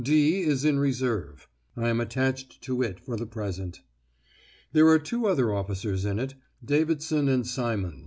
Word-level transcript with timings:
'D' 0.03 0.41
is 0.41 0.65
in 0.65 0.79
reserve; 0.79 1.47
I 1.77 1.87
am 1.89 2.01
attached 2.01 2.59
to 2.63 2.81
it 2.81 2.99
for 2.99 3.15
the 3.15 3.27
present. 3.27 3.81
There 4.71 4.87
are 4.87 4.97
two 4.97 5.27
other 5.27 5.53
officers 5.53 6.05
in 6.05 6.17
it, 6.17 6.33
Davidson 6.65 7.29
and 7.29 7.45
Symons. 7.45 7.99